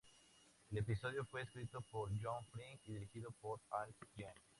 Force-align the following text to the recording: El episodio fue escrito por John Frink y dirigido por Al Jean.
El 0.71 0.79
episodio 0.79 1.23
fue 1.25 1.43
escrito 1.43 1.79
por 1.91 2.09
John 2.19 2.43
Frink 2.47 2.79
y 2.85 2.93
dirigido 2.93 3.29
por 3.39 3.59
Al 3.69 3.93
Jean. 4.15 4.33